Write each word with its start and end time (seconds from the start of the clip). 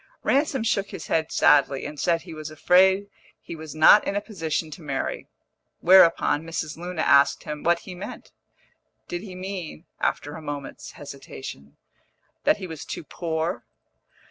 Ransom 0.23 0.63
shook 0.63 0.89
his 0.89 1.05
head 1.05 1.31
sadly, 1.31 1.85
and 1.85 1.99
said 1.99 2.23
he 2.23 2.33
was 2.33 2.49
afraid 2.49 3.05
he 3.43 3.55
was 3.55 3.75
not 3.75 4.03
in 4.07 4.15
a 4.15 4.19
position 4.19 4.71
to 4.71 4.81
marry; 4.81 5.27
whereupon 5.79 6.41
Mrs. 6.41 6.75
Luna 6.75 7.03
asked 7.03 7.43
him 7.43 7.61
what 7.61 7.81
he 7.81 7.93
meant 7.93 8.31
did 9.07 9.21
he 9.21 9.35
mean 9.35 9.85
(after 9.99 10.33
a 10.33 10.41
moment's 10.41 10.93
hesitation) 10.93 11.77
that 12.45 12.57
he 12.57 12.65
was 12.65 12.83
too 12.83 13.03
poor? 13.03 13.63